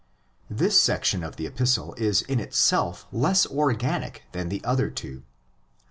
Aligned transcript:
This 0.49 0.79
section 0.79 1.23
of 1.23 1.35
the 1.35 1.45
Epistle 1.45 1.93
is 1.93 2.23
in 2.23 2.39
itself 2.39 3.05
less 3.11 3.45
organic 3.45 4.23
than 4.31 4.49
the 4.49 4.63
other 4.63 4.89
two. 4.89 5.21